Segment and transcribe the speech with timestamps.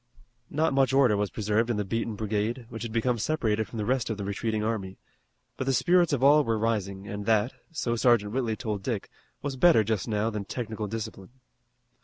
[0.49, 3.85] Not much order was preserved in the beaten brigade, which had become separated from the
[3.85, 4.97] rest of the retreating army,
[5.57, 9.11] but the spirits of all were rising and that, so Sergeant Whitley told Dick,
[9.43, 11.29] was better just now than technical discipline.